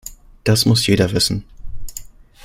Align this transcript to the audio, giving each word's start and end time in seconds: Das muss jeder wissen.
Das 0.45 0.65
muss 0.65 0.87
jeder 0.87 1.11
wissen. 1.11 1.43